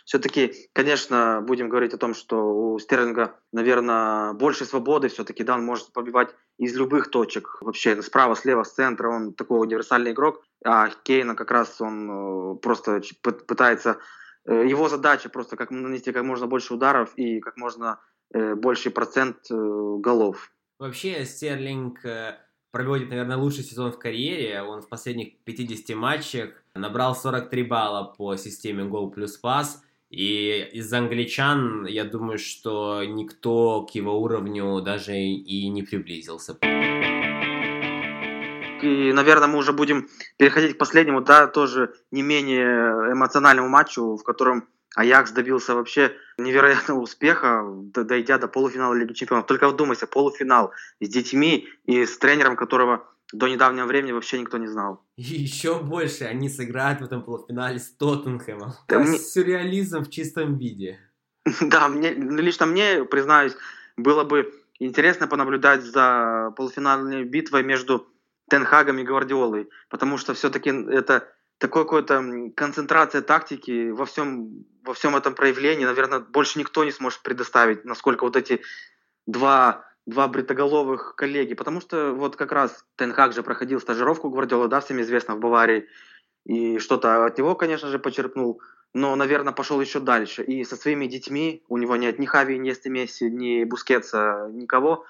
[0.06, 5.94] Все-таки, конечно, будем говорить о том, что у Стерлинга, наверное, больше свободы все-таки, он может
[5.94, 11.36] побивать из любых точек, вообще справа, слева, с центра, он такой универсальный игрок, а Кейна
[11.36, 13.98] как раз он э, просто пытается,
[14.46, 18.00] э, его задача просто как нанести как можно больше ударов и как можно
[18.32, 20.52] э, больший процент голов.
[20.78, 22.00] Вообще Стерлинг
[22.72, 24.62] проводит, наверное, лучший сезон в карьере.
[24.62, 29.82] Он в последних 50 матчах набрал 43 балла по системе гол плюс пас.
[30.16, 36.58] И из англичан, я думаю, что никто к его уровню даже и не приблизился.
[38.82, 44.24] И, наверное, мы уже будем переходить к последнему, да, тоже не менее эмоциональному матчу, в
[44.24, 49.48] котором Аякс добился вообще невероятного успеха, дойдя до полуфинала Лиги Чемпионов.
[49.48, 54.68] Только вдумайся, полуфинал с детьми и с тренером, которого до недавнего времени вообще никто не
[54.68, 55.04] знал.
[55.16, 58.74] И еще больше они сыграют в этом полуфинале с Тоттенхэмом.
[58.88, 59.18] Да, мне...
[59.18, 61.00] Сюрреализм в чистом виде.
[61.62, 63.54] Да, мне, ну, лично мне, признаюсь,
[63.98, 68.08] было бы интересно понаблюдать за полуфинальной битвой между
[68.50, 75.16] Тенхагом и Гвардиолой, потому что все-таки это такой какой-то концентрация тактики во всем, во всем
[75.16, 78.62] этом проявлении, наверное, больше никто не сможет предоставить, насколько вот эти
[79.26, 84.80] два два бритоголовых коллеги, потому что вот как раз Тенхак же проходил стажировку Гвардиолы, да,
[84.80, 85.88] всем известно, в Баварии,
[86.46, 88.62] и что-то от него, конечно же, почерпнул,
[88.94, 90.44] но, наверное, пошел еще дальше.
[90.44, 95.06] И со своими детьми, у него нет ни Хави, ни Эсты Месси, ни Бускетса, никого,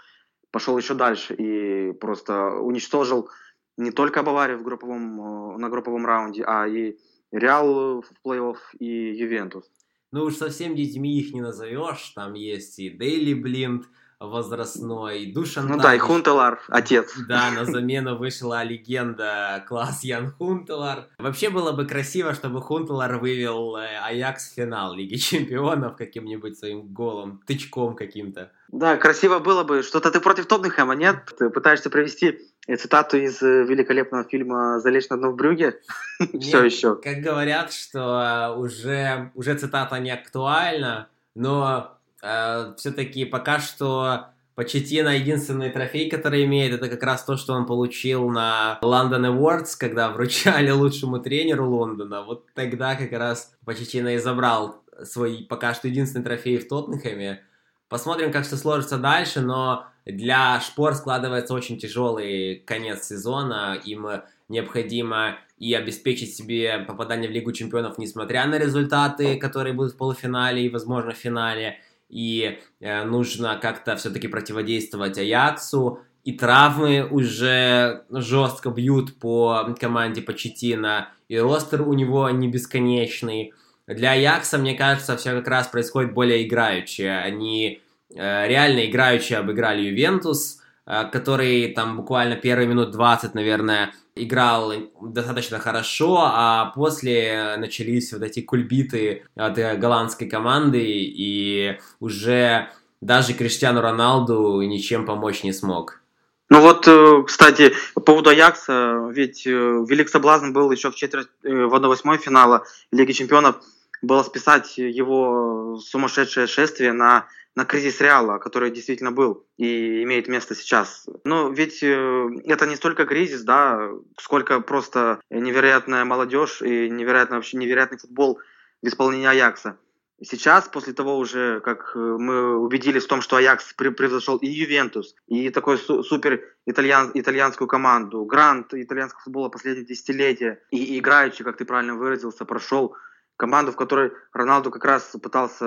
[0.52, 3.30] пошел еще дальше и просто уничтожил
[3.78, 6.98] не только Баварию в групповом, э, на групповом раунде, а и
[7.32, 9.70] Реал в плей-офф и Ювентус.
[10.12, 13.86] Ну уж совсем детьми их не назовешь, там есть и Дейли Блинд,
[14.20, 15.32] возрастной.
[15.32, 17.14] Душан ну да, и Хунтелар, отец.
[17.28, 21.10] Да, на замену вышла легенда класс Ян Хунтелар.
[21.18, 26.88] Вообще было бы красиво, чтобы Хунтелар вывел э, Аякс в финал Лиги Чемпионов каким-нибудь своим
[26.94, 28.52] голом, тычком каким-то.
[28.70, 29.84] Да, красиво было бы.
[29.84, 31.18] Что-то ты против Тоттенхэма, нет?
[31.38, 35.80] Ты пытаешься провести цитату из э, великолепного фильма «Залечь на дно в брюге»?
[36.40, 36.96] Все еще.
[36.96, 41.95] Как говорят, что уже, уже цитата не актуальна, но
[42.26, 47.66] Э, все-таки пока что Почетина единственный трофей, который имеет, это как раз то, что он
[47.66, 52.24] получил на London Awards, когда вручали лучшему тренеру Лондона.
[52.24, 57.44] Вот тогда как раз Почетина и забрал свой пока что единственный трофей в Тоттенхэме.
[57.90, 63.78] Посмотрим, как все сложится дальше, но для Шпор складывается очень тяжелый конец сезона.
[63.84, 64.08] Им
[64.48, 70.66] необходимо и обеспечить себе попадание в Лигу Чемпионов, несмотря на результаты, которые будут в полуфинале
[70.66, 78.72] и, возможно, в финале и э, нужно как-то все-таки противодействовать Аяксу, и травмы уже жестко
[78.72, 83.54] бьют по команде Почетина, и ростер у него не бесконечный.
[83.88, 87.04] Для Аякса, мне кажется, все как раз происходит более играючи.
[87.04, 95.60] Они э, реально играючи обыграли Ювентус, который там буквально первые минут 20, наверное, играл достаточно
[95.60, 102.70] хорошо, а после начались вот эти кульбиты от э, голландской команды, и уже
[103.02, 106.02] даже Криштиану Роналду ничем помочь не смог.
[106.50, 111.28] Ну вот, э, кстати, по поводу Аякса, ведь э, велик соблазн был еще в четверть,
[111.44, 113.58] в 1-8 финала Лиги Чемпионов
[114.02, 120.56] было списать его сумасшедшее шествие на на кризис Реала, который действительно был и имеет место
[120.56, 121.08] сейчас.
[121.24, 123.90] Но ведь э, это не столько кризис, да,
[124.20, 128.40] сколько просто невероятная молодежь и невероятно, вообще невероятный футбол
[128.82, 129.78] в исполнении Аякса.
[130.22, 135.16] Сейчас, после того уже, как э, мы убедились в том, что Аякс превзошел и Ювентус,
[135.28, 141.66] и такой супер итальян, итальянскую команду, грант итальянского футбола последние десятилетия, и играющий, как ты
[141.66, 142.96] правильно выразился, прошел
[143.38, 145.66] команду, в которой Роналду как раз пытался,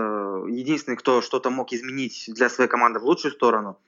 [0.48, 3.78] единственный, кто что-то мог изменить для своей команды в лучшую сторону.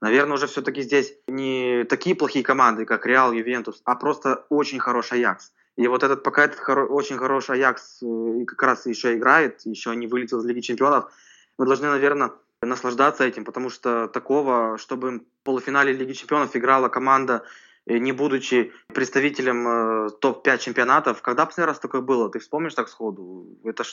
[0.00, 5.18] Наверное, уже все-таки здесь не такие плохие команды, как Реал, Ювентус, а просто очень хороший
[5.18, 5.52] Аякс.
[5.76, 9.94] И вот этот, пока этот хоро, очень хороший Аякс э, как раз еще играет, еще
[9.94, 11.10] не вылетел из Лиги Чемпионов,
[11.56, 17.44] мы должны, наверное, наслаждаться этим, потому что такого, чтобы в полуфинале Лиги Чемпионов играла команда
[17.86, 21.22] не будучи представителем э, топ-5 чемпионатов.
[21.22, 22.30] Когда последний раз такое было?
[22.30, 23.58] Ты вспомнишь так сходу?
[23.64, 23.84] Это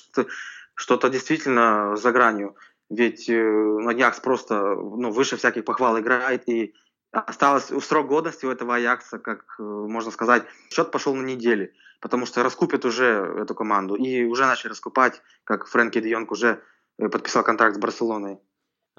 [0.76, 2.56] что-то действительно за гранью.
[2.90, 6.74] Ведь э, Аякс просто ну, выше всяких похвал играет, и
[7.12, 12.26] осталось срок годности у этого Аякса, как э, можно сказать, счет пошел на недели, потому
[12.26, 13.06] что раскупят уже
[13.42, 16.62] эту команду, и уже начали раскупать, как Фрэнки Де Йонг уже
[16.98, 18.40] э, подписал контракт с Барселоной.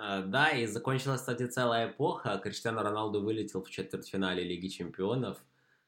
[0.03, 2.40] А, да, и закончилась, кстати, целая эпоха.
[2.42, 5.36] Криштиану Роналду вылетел в четвертьфинале Лиги Чемпионов.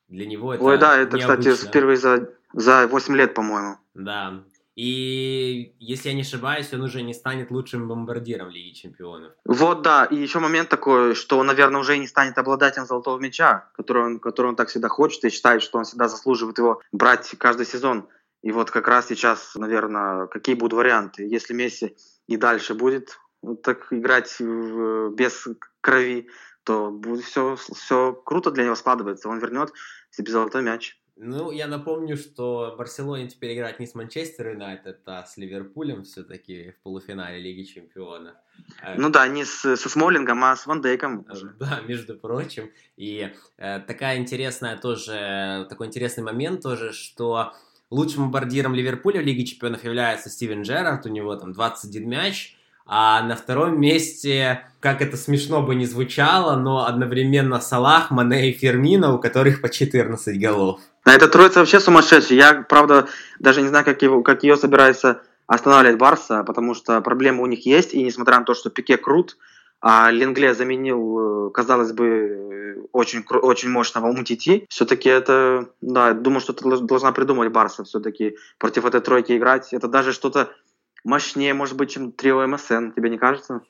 [0.09, 1.53] Для него это Ой, да, это, необычно.
[1.53, 3.77] кстати, впервые за, за 8 лет, по-моему.
[3.95, 4.45] Да.
[4.77, 9.33] И если я не ошибаюсь, он уже не станет лучшим бомбардиром Лиги Чемпионов.
[9.47, 10.05] Вот, да.
[10.05, 14.05] И еще момент такой, что он, наверное, уже и не станет обладателем золотого мяча, который
[14.05, 17.65] он, который он так всегда хочет и считает, что он всегда заслуживает его брать каждый
[17.65, 18.09] сезон.
[18.43, 21.27] И вот как раз сейчас, наверное, какие будут варианты.
[21.27, 21.97] Если Месси
[22.27, 23.19] и дальше будет
[23.63, 25.49] так играть без
[25.81, 26.29] крови,
[26.65, 29.29] то будет все, все круто для него складывается.
[29.29, 29.73] Он вернет
[30.11, 30.99] себе золотой мяч.
[31.17, 36.73] Ну, я напомню, что Барселоне теперь играть не с Манчестер Юнайтед, а с Ливерпулем все-таки
[36.73, 38.35] в полуфинале Лиги Чемпионов.
[38.83, 41.27] Э, ну да, не с, со Смолингом, а с Ван Дейком.
[41.29, 42.71] Э, да, между прочим.
[42.97, 47.53] И э, такая интересная тоже, такой интересный момент тоже, что
[47.91, 52.57] лучшим бомбардиром Ливерпуля в Лиге Чемпионов является Стивен Джерард, у него там 21 мяч,
[52.87, 58.53] а на втором месте, как это смешно бы не звучало, но одновременно Салах, Мане и
[58.53, 60.81] Фермина, у которых по 14 голов.
[61.05, 62.39] А эта троица вообще сумасшедшая.
[62.39, 63.09] Я, правда,
[63.39, 67.67] даже не знаю, как, его, как ее собирается останавливать Барса, потому что проблемы у них
[67.67, 69.37] есть, и несмотря на то, что Пике крут,
[69.81, 74.67] а Ленгле заменил, э, казалось бы, очень, очень мощного Умтити.
[74.69, 79.73] Все-таки это, да, думаю, что ты должна придумать Барса все-таки против этой тройки играть.
[79.73, 80.53] Это даже что-то
[81.05, 83.63] мощнее, может быть, чем трио МСН, тебе не кажется?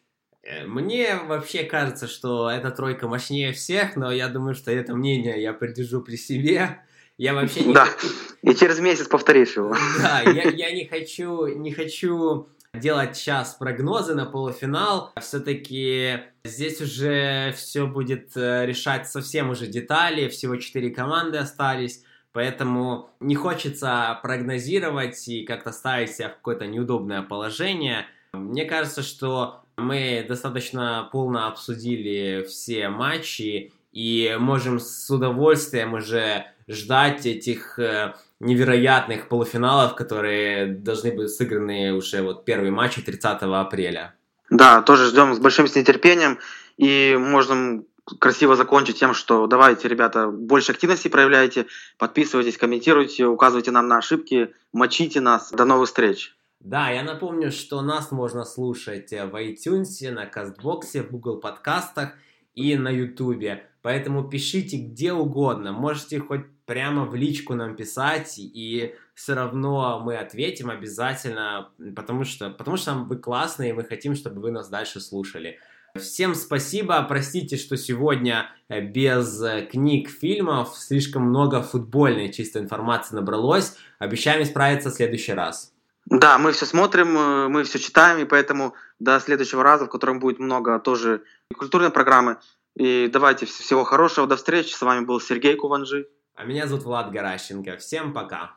[0.43, 5.41] Э, мне вообще кажется, что эта тройка мощнее всех, но я думаю, что это мнение
[5.43, 6.81] я придержу при себе.
[7.19, 7.75] Я вообще не...
[7.75, 7.87] Да,
[8.43, 9.75] и через месяц повторишь его.
[10.03, 15.13] Да, я, я не хочу, не хочу делать сейчас прогнозы на полуфинал.
[15.21, 20.29] Все-таки здесь уже все будет э, решать совсем уже детали.
[20.29, 22.03] Всего четыре команды остались.
[22.33, 28.07] Поэтому не хочется прогнозировать и как-то ставить себя в какое-то неудобное положение.
[28.33, 37.27] Мне кажется, что мы достаточно полно обсудили все матчи и можем с удовольствием уже ждать
[37.27, 44.15] этих э, невероятных полуфиналов, которые должны быть сыграны уже вот первые матчи 30 апреля.
[44.49, 46.39] Да, тоже ждем с большим нетерпением
[46.77, 47.87] и можем
[48.19, 51.67] красиво закончить тем, что давайте, ребята, больше активности проявляйте,
[51.99, 55.51] подписывайтесь, комментируйте, указывайте нам на ошибки, мочите нас.
[55.53, 56.35] До новых встреч!
[56.61, 62.13] Да, я напомню, что нас можно слушать в iTunes, на Кастбоксе, в Google подкастах
[62.55, 63.63] и на YouTube.
[63.83, 65.73] Поэтому пишите где угодно.
[65.73, 72.51] Можете хоть прямо в личку нам писать, и все равно мы ответим обязательно, потому что,
[72.51, 75.59] потому что вы классные, и мы хотим, чтобы вы нас дальше слушали.
[75.99, 83.15] Всем спасибо, простите, что сегодня э, без э, книг, фильмов, слишком много футбольной чистой информации
[83.15, 83.77] набралось.
[83.99, 85.75] Обещаем исправиться в следующий раз.
[86.07, 90.19] Да, мы все смотрим, э, мы все читаем, и поэтому до следующего раза, в котором
[90.19, 91.25] будет много тоже
[91.55, 92.39] культурной программы,
[92.75, 94.73] И давайте всего хорошего, до встречи.
[94.73, 96.09] С вами был Сергей Куванжи.
[96.35, 97.77] А меня зовут Влад Гаращенко.
[97.77, 98.51] Всем пока.